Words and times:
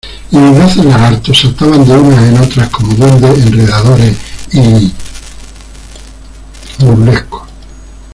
y 0.31 0.35
vivaces 0.35 0.83
lagartos 0.83 1.41
saltaban 1.41 1.85
de 1.85 1.95
unas 1.95 2.23
en 2.23 2.37
otras 2.39 2.69
como 2.69 2.91
duendes 2.95 3.45
enredadores 3.45 4.17
y 4.51 4.91
burlescos. 6.83 7.43